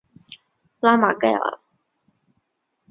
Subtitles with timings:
[0.79, 1.59] 拉马盖尔。